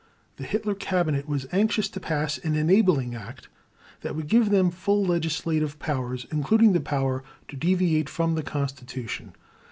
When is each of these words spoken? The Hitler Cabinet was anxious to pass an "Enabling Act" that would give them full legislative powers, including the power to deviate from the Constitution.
The 0.37 0.45
Hitler 0.45 0.73
Cabinet 0.73 1.27
was 1.29 1.45
anxious 1.51 1.87
to 1.89 1.99
pass 1.99 2.39
an 2.39 2.55
"Enabling 2.55 3.13
Act" 3.13 3.49
that 4.01 4.15
would 4.15 4.25
give 4.27 4.49
them 4.49 4.71
full 4.71 5.05
legislative 5.05 5.77
powers, 5.77 6.25
including 6.31 6.73
the 6.73 6.81
power 6.81 7.23
to 7.49 7.55
deviate 7.55 8.09
from 8.09 8.33
the 8.33 8.41
Constitution. 8.41 9.33